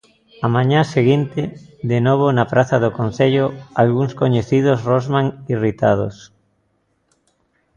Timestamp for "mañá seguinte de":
0.55-1.97